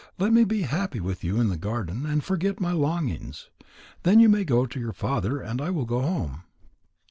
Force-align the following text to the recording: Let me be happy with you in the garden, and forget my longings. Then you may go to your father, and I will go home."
Let 0.17 0.33
me 0.33 0.45
be 0.45 0.63
happy 0.63 0.99
with 0.99 1.23
you 1.23 1.39
in 1.39 1.49
the 1.49 1.55
garden, 1.57 2.07
and 2.07 2.23
forget 2.23 2.59
my 2.59 2.71
longings. 2.71 3.51
Then 4.01 4.19
you 4.19 4.29
may 4.29 4.43
go 4.43 4.65
to 4.65 4.79
your 4.79 4.93
father, 4.93 5.39
and 5.41 5.61
I 5.61 5.69
will 5.69 5.85
go 5.85 6.01
home." 6.01 6.41